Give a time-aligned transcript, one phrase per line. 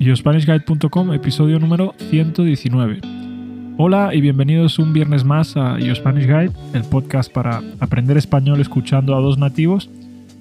[0.00, 3.00] YoSpanishGuide.com, episodio número 119.
[3.76, 9.14] Hola y bienvenidos un viernes más a Spanish Guide, el podcast para aprender español escuchando
[9.14, 9.90] a dos nativos.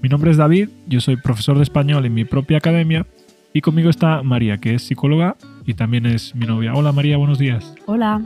[0.01, 3.05] Mi nombre es David, yo soy profesor de español en mi propia academia
[3.51, 5.35] y conmigo está María, que es psicóloga
[5.65, 6.73] y también es mi novia.
[6.73, 7.75] Hola María, buenos días.
[7.85, 8.21] Hola.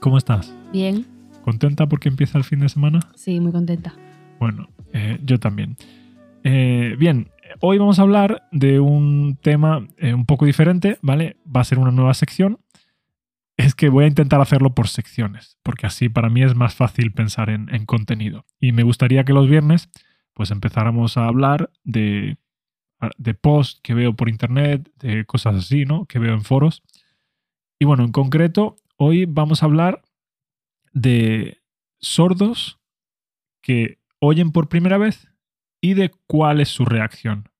[0.00, 0.52] ¿Cómo estás?
[0.72, 1.06] Bien.
[1.42, 2.98] ¿Contenta porque empieza el fin de semana?
[3.14, 3.94] Sí, muy contenta.
[4.40, 5.76] Bueno, eh, yo también.
[6.42, 7.28] Eh, bien,
[7.60, 11.36] hoy vamos a hablar de un tema eh, un poco diferente, ¿vale?
[11.44, 12.60] Va a ser una nueva sección.
[13.56, 17.12] Es que voy a intentar hacerlo por secciones, porque así para mí es más fácil
[17.12, 18.46] pensar en, contenido.
[18.58, 19.90] Y me gustaría que los viernes
[20.32, 22.36] pues empezáramos a hablar de,
[23.16, 26.06] de posts que veo por internet, de cosas así, ¿no?
[26.06, 26.82] Que veo en foros.
[27.78, 30.02] Y bueno, en concreto, hoy vamos a hablar
[30.92, 31.62] de
[32.00, 32.80] sordos
[33.62, 35.28] que oyen por primera vez
[35.84, 37.50] y de cuál es su reacción.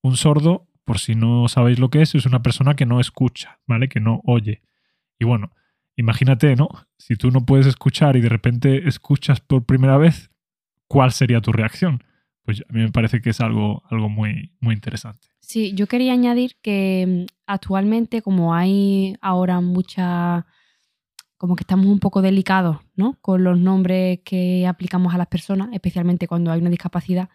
[0.00, 3.58] Un sordo, por si no sabéis lo que es, es una persona que no escucha,
[3.66, 3.88] ¿vale?
[3.88, 4.62] Que no oye.
[5.18, 5.50] Y bueno,
[5.96, 6.68] imagínate, ¿no?
[6.98, 10.30] Si tú no puedes escuchar y de repente escuchas por primera vez,
[10.86, 12.04] ¿cuál sería tu reacción?
[12.44, 15.26] Pues a mí me parece que es algo, algo muy, muy interesante.
[15.40, 20.46] Sí, yo quería añadir que mm, actualmente, como hay ahora mucha
[21.38, 23.16] como que estamos un poco delicados, ¿no?
[23.22, 27.30] Con los nombres que aplicamos a las personas, especialmente cuando hay una discapacidad,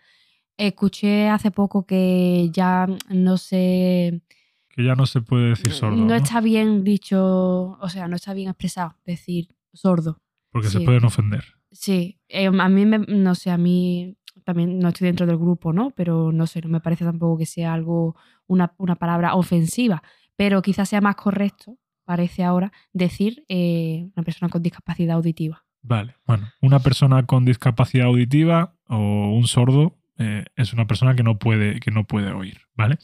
[0.57, 4.21] Escuché hace poco que ya no se...
[4.69, 5.97] Que ya no se puede decir sordo.
[5.97, 10.21] No, está bien dicho, o sea, no está bien expresado decir sordo.
[10.51, 11.43] Porque se pueden ofender.
[11.71, 15.73] Sí, eh, a mí, me, no sé, a mí también no estoy dentro del grupo,
[15.73, 15.91] ¿no?
[15.91, 18.15] Pero no sé, no me parece tampoco que sea algo,
[18.47, 20.03] una, una palabra ofensiva,
[20.35, 25.65] pero quizás sea más correcto, parece ahora, decir eh, una persona con discapacidad auditiva.
[25.81, 31.23] Vale, bueno, una persona con discapacidad auditiva o un sordo eh, es una persona que
[31.23, 32.97] no puede, que no puede oír, ¿vale?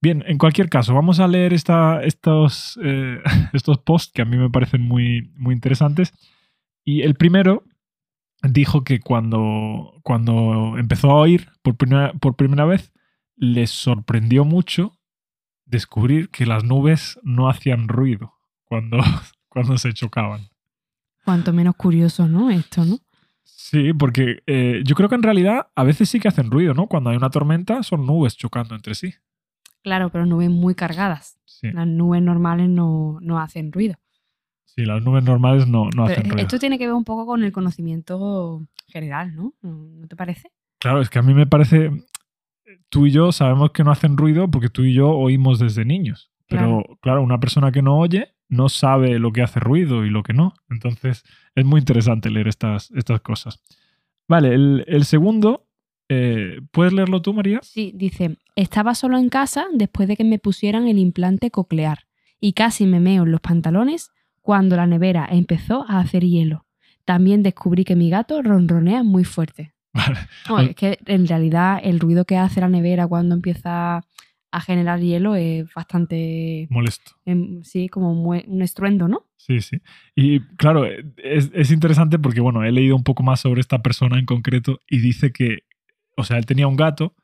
[0.00, 3.20] Bien, en cualquier caso, vamos a leer esta, estos, eh,
[3.52, 6.12] estos posts que a mí me parecen muy, muy interesantes.
[6.84, 7.64] Y el primero
[8.42, 12.92] dijo que cuando, cuando empezó a oír por primera, por primera vez,
[13.36, 14.95] les sorprendió mucho
[15.66, 18.34] descubrir que las nubes no hacían ruido
[18.64, 18.98] cuando,
[19.48, 20.48] cuando se chocaban.
[21.24, 22.50] Cuanto menos curioso, ¿no?
[22.50, 22.98] Esto, ¿no?
[23.42, 26.86] Sí, porque eh, yo creo que en realidad a veces sí que hacen ruido, ¿no?
[26.86, 29.14] Cuando hay una tormenta son nubes chocando entre sí.
[29.82, 31.38] Claro, pero nubes muy cargadas.
[31.62, 33.96] Las nubes normales no, hacen ruido.
[34.64, 36.38] Sí, las nubes normales no, hacen ruido.
[36.38, 39.54] Esto tiene que ver un poco con el conocimiento general, ¿no?
[39.62, 40.50] ¿No te parece?
[40.78, 41.90] Claro, es que a mí me parece.
[42.88, 46.30] Tú y yo sabemos que no hacen ruido porque tú y yo oímos desde niños.
[46.48, 50.22] Pero claro una persona que no oye no sabe lo que hace ruido y lo
[50.22, 50.54] que no.
[50.70, 53.62] Entonces es muy interesante leer estas, estas cosas.
[54.28, 55.68] Vale, el, segundo,
[56.08, 57.60] eh, ¿puedes leerlo tú, María?
[57.62, 62.06] Sí, dice, estaba solo en casa después de que me pusieran el implante coclear
[62.40, 64.10] y casi me meo en los pantalones
[64.40, 66.66] cuando la nevera empezó a hacer hielo.
[67.04, 69.75] También descubrí que mi gato ronronea muy fuerte.
[70.60, 74.04] Es que en realidad el ruido que hace la nevera cuando empieza
[74.52, 76.66] a generar hielo es bastante...
[76.70, 77.12] Molesto.
[77.24, 79.26] Em, sí, como un estruendo, ¿no?
[79.36, 79.80] Sí, sí.
[80.14, 84.26] Y claro, es, interesante porque, bueno, he leído un poco más sobre esta persona en
[84.26, 85.64] concreto y dice que,
[86.16, 87.14] o sea, él tenía un gato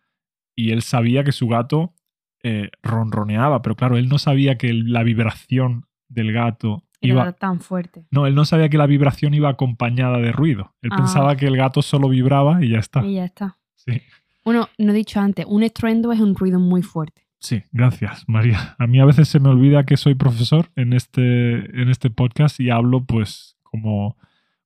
[0.54, 1.94] y él sabía que su gato
[2.42, 8.06] eh, ronroneaba, pero claro, él no sabía que la vibración del gato iba tan fuerte.
[8.10, 10.74] No, él no sabía que la vibración iba acompañada de ruido.
[10.82, 10.96] Él ah.
[10.96, 13.04] pensaba que el gato solo vibraba y ya está.
[13.04, 13.58] Y ya está.
[13.74, 14.02] Sí.
[14.44, 17.22] Bueno, no he dicho antes, un estruendo es un ruido muy fuerte.
[17.38, 18.76] Sí, gracias, María.
[18.78, 22.60] A mí a veces se me olvida que soy profesor en este, en este podcast
[22.60, 24.16] y hablo pues como,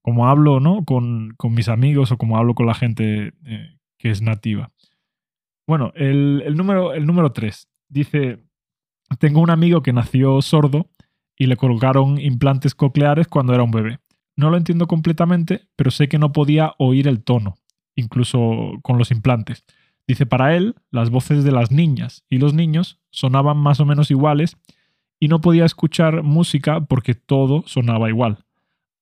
[0.02, 0.84] como hablo ¿no?
[0.84, 4.72] con, mis amigos o como hablo con la gente eh, que es nativa.
[5.66, 8.44] Bueno, el, número, el número 3 dice,
[9.18, 10.90] tengo un amigo que nació sordo
[11.36, 13.98] y le colocaron implantes cocleares cuando era un bebé.
[14.36, 17.56] No lo entiendo completamente, pero sé que no podía oír el tono
[17.96, 19.64] incluso con los implantes.
[20.06, 24.10] Dice, para él, las voces de las niñas y los niños sonaban más o menos
[24.10, 24.56] iguales
[25.18, 28.44] y no podía escuchar música porque todo sonaba igual.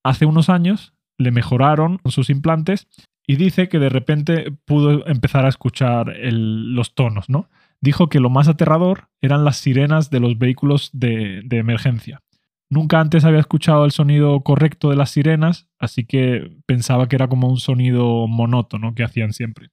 [0.02, 2.88] Hace unos años le mejoraron sus implantes
[3.26, 7.48] y dice que de repente pudo empezar a escuchar los tonos, ¿no?
[7.80, 12.22] Dijo que lo más aterrador eran las sirenas de los vehículos de emergencia.
[12.70, 17.28] Nunca antes había escuchado el sonido correcto de las sirenas, así que pensaba que era
[17.28, 19.68] como un sonido monótono que hacían siempre.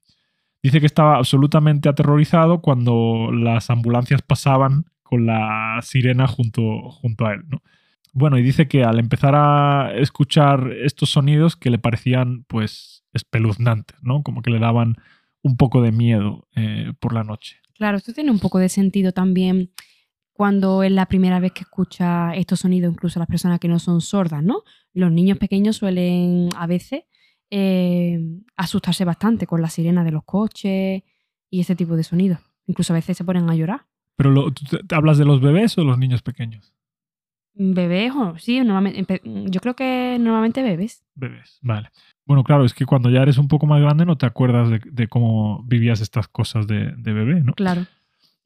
[0.61, 7.33] Dice que estaba absolutamente aterrorizado cuando las ambulancias pasaban con la sirena junto, junto a
[7.33, 7.41] él.
[8.13, 13.97] Bueno, y dice que al empezar a escuchar estos sonidos que le parecían pues espeluznantes,
[14.03, 14.21] ¿no?
[14.21, 14.95] Como que le daban
[15.41, 17.57] un poco de miedo eh, por la noche.
[17.73, 19.71] Claro, esto tiene un poco de sentido también
[20.41, 24.01] cuando es la primera vez que escucha estos sonidos, incluso las personas que no son
[24.01, 24.63] sordas, ¿no?
[24.91, 27.03] Los niños pequeños suelen a veces
[27.51, 28.19] eh,
[28.57, 31.03] asustarse bastante con la sirena de los coches
[31.51, 32.39] y ese tipo de sonidos.
[32.65, 33.85] Incluso a veces se ponen a llorar.
[34.17, 36.73] ¿Pero lo- tú te- hablas de los bebés o los niños pequeños?
[37.53, 41.03] Bebés, o sí, normalmente, yo creo que normalmente bebés.
[41.13, 41.89] Bebés, vale.
[42.25, 44.81] Bueno, claro, es que cuando ya eres un poco más grande no te acuerdas de,
[44.85, 47.53] de cómo vivías estas cosas de, de bebé, ¿no?
[47.53, 47.85] Claro.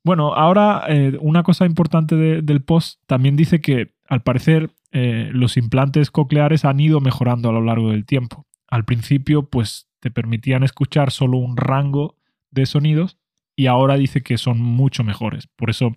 [0.06, 5.30] Bueno, ahora eh, una cosa importante de- del post también dice que al parecer eh,
[5.34, 8.46] los implantes cocleares han ido mejorando a lo largo del tiempo.
[8.70, 12.16] Al principio, pues te permitían escuchar solo un rango
[12.52, 13.18] de sonidos
[13.56, 15.48] y ahora dice que son mucho mejores.
[15.48, 15.92] Por eso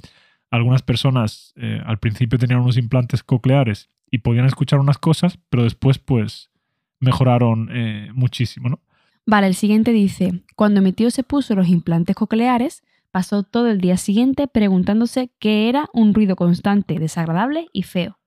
[0.50, 5.64] algunas personas eh, al principio tenían unos implantes cocleares y podían escuchar unas cosas, pero
[5.64, 6.50] después pues
[6.99, 7.69] mejoraron
[8.14, 8.81] muchísimo, ¿no?
[9.26, 13.81] Vale, el siguiente dice, cuando mi tío se puso los implantes cocleares, pasó todo el
[13.81, 18.19] día siguiente preguntándose qué era un ruido constante, desagradable y feo.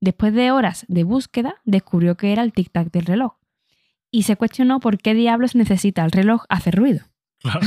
[0.00, 3.34] Después de horas de búsqueda, descubrió que era el tic-tac del reloj.
[4.10, 7.04] Y se cuestionó por qué diablos necesita el reloj hacer ruido.
[7.40, 7.60] Claro.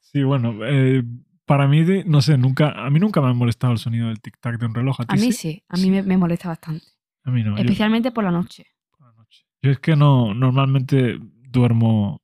[0.00, 1.02] Sí, bueno, eh,
[1.44, 4.20] para mí, de- no sé, nunca, a mí nunca me ha molestado el sonido del
[4.20, 5.00] tic-tac de un reloj.
[5.00, 5.32] ¿A, ti A mí sí?
[5.32, 6.84] sí, a mí me, me molesta bastante.
[7.24, 7.52] A mí no.
[7.56, 8.66] yo- Especialmente por la noche.
[8.90, 9.44] por la noche.
[9.62, 12.20] Yo es que no, normalmente duermo,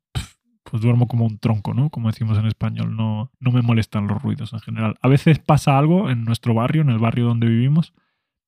[0.64, 1.90] pues duermo como un tronco, ¿no?
[1.90, 4.96] Como decimos en español, no, no me molestan los ruidos en general.
[5.02, 7.92] A veces pasa algo en nuestro barrio, en el barrio donde vivimos,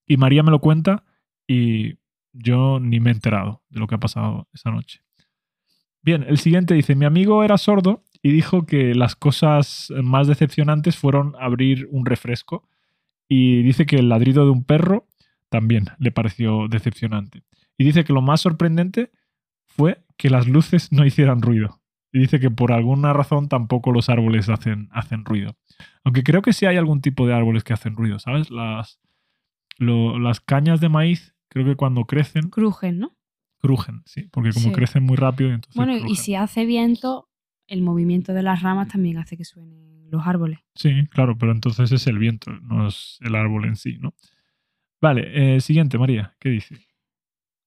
[0.06, 1.04] y María me lo cuenta
[1.46, 1.98] y
[2.32, 5.02] yo ni me he enterado de lo que ha pasado esa noche.
[6.02, 10.96] Bien, el siguiente dice, mi amigo era sordo y dijo que las cosas más decepcionantes
[10.96, 12.68] fueron abrir un refresco
[13.28, 15.08] y dice que el ladrido de un perro
[15.48, 17.42] también le pareció decepcionante.
[17.76, 19.10] Y dice que lo más sorprendente
[19.66, 21.80] fue que las luces no hicieran ruido.
[22.16, 25.54] Y dice que por alguna razón tampoco los árboles hacen, hacen ruido.
[26.02, 28.50] Aunque creo que sí hay algún tipo de árboles que hacen ruido, ¿sabes?
[28.50, 28.98] Las,
[29.76, 33.14] lo- las cañas de maíz, creo que cuando crecen, Crujen, ¿no?
[33.60, 34.28] crujen, sí.
[34.32, 34.72] Porque como Sí.
[34.72, 35.76] crecen muy rápido, entonces.
[35.76, 37.28] Bueno, y si hace viento,
[37.66, 40.60] el movimiento de las ramas también hace que suenen los árboles.
[40.74, 44.14] Sí, claro, pero entonces es el viento, no es el árbol en sí, ¿no?
[45.02, 46.76] Vale, eh, siguiente, María, ¿qué dice?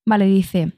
[0.07, 0.73] Vale, dice,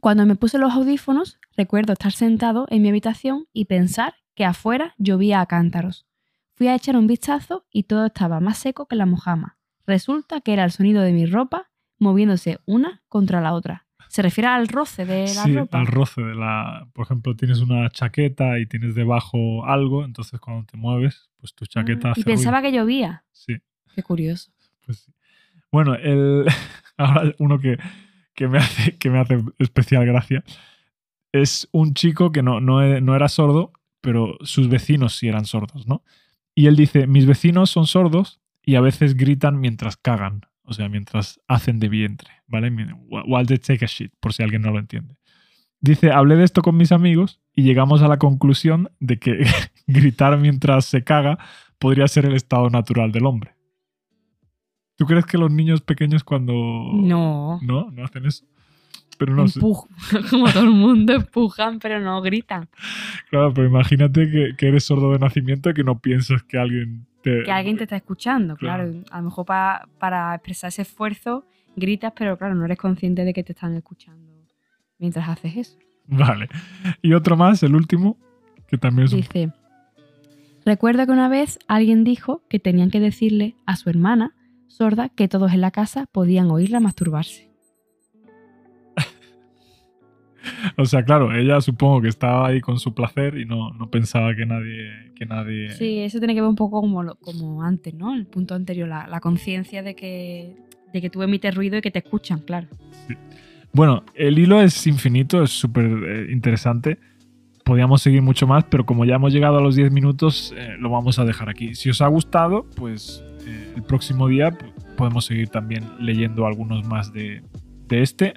[0.00, 4.94] cuando me puse los audífonos, recuerdo estar sentado en mi habitación y pensar que afuera
[4.98, 6.06] llovía a cántaros.
[6.54, 9.56] Fui a echar un vistazo y todo estaba más seco que la mojama.
[9.86, 13.86] Resulta que era el sonido de mi ropa moviéndose una contra la otra.
[14.08, 15.78] Se refiere al roce de la sí, ropa.
[15.78, 16.88] al roce de la.
[16.94, 21.66] Por ejemplo, tienes una chaqueta y tienes debajo algo, entonces cuando te mueves, pues tu
[21.66, 22.70] chaqueta Ah, hace y pensaba ruido.
[22.72, 23.24] que llovía.
[23.32, 23.56] Sí,
[23.94, 24.50] Qué curioso.
[24.86, 25.12] pues sí.
[25.70, 26.46] Bueno, el,
[26.96, 27.76] ahora uno que,
[28.38, 30.44] que, me hace, que me hace especial gracia
[31.32, 35.44] es un chico que no, no, e- no era sordo, pero sus vecinos sí eran
[35.44, 36.04] sordos, ¿no?
[36.54, 40.88] Y él dice: Mis vecinos son sordos y a veces gritan mientras cagan, o sea,
[40.88, 42.70] mientras hacen de vientre, ¿vale?
[42.70, 45.16] While they take a shit, por si alguien no lo entiende.
[45.80, 49.46] Dice, hablé de esto con mis amigos y llegamos a la conclusión de que
[49.88, 51.38] gritar mientras se caga
[51.78, 53.57] podría ser el estado natural del hombre.
[54.98, 56.52] ¿Tú crees que los niños pequeños cuando...
[56.92, 57.58] No.
[57.62, 58.44] No, no hacen eso.
[59.16, 59.60] Pero no sé.
[59.60, 59.86] Empuj-
[60.30, 62.68] Como todo el mundo empujan, pero no gritan.
[63.30, 67.06] Claro, pero imagínate que, que eres sordo de nacimiento y que no piensas que alguien
[67.22, 67.42] te...
[67.44, 68.90] Que alguien te está escuchando, Claro.
[68.90, 69.04] claro.
[69.10, 73.32] A lo mejor pa- para expresar ese esfuerzo gritas, pero claro, no eres consciente de
[73.32, 74.28] que te están escuchando
[74.98, 75.78] mientras haces eso.
[76.08, 76.48] Vale.
[77.02, 78.16] Y otro más, el último,
[78.66, 79.20] que también es un...
[79.20, 79.52] Dice,
[80.64, 84.32] recuerdo que una vez alguien dijo que tenían que decirle a su hermana
[84.68, 87.50] sorda que todos en la casa podían oírla masturbarse.
[90.76, 94.34] O sea, claro, ella supongo que estaba ahí con su placer y no, no pensaba
[94.34, 95.12] que nadie...
[95.14, 95.70] Que nadie...
[95.72, 98.14] Sí, eso tiene que ver un poco como, lo- como antes, ¿no?
[98.14, 100.56] El punto anterior, la, la conciencia de que,
[100.92, 102.68] de que tú emites ruido y que te escuchan, claro.
[103.72, 106.98] Bueno, el hilo es infinito, es súper eh, interesante.
[107.64, 110.88] Podríamos seguir mucho más, pero como ya hemos llegado a los 10 minutos, eh, lo
[110.90, 111.74] vamos a dejar aquí.
[111.74, 114.56] Si os ha gustado, pues eh, el próximo día
[114.96, 117.42] podemos seguir también leyendo algunos más de,
[117.86, 118.34] de este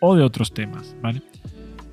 [0.00, 1.22] o de otros temas, ¿vale?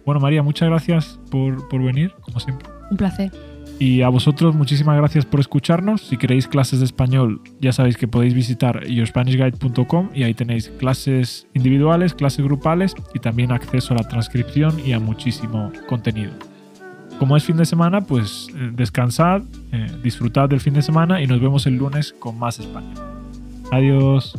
[0.06, 2.68] Bueno, María, muchas gracias por, por venir, como siempre.
[2.90, 3.32] Un placer.
[3.80, 6.01] Y a vosotros muchísimas gracias por escucharnos.
[6.01, 11.48] Si queréis clases de español, ya sabéis que podéis visitar yourspanishguide.com y ahí tenéis clases
[11.54, 16.32] individuales, clases grupales y también acceso a la transcripción y a muchísimo contenido
[17.22, 21.28] como es fin de semana, pues eh, descansad, eh, disfrutad del fin de semana y
[21.28, 22.96] nos vemos el lunes con más España.
[23.72, 24.36] Adiós.